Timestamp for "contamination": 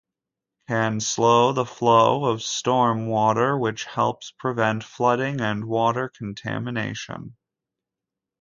6.09-7.37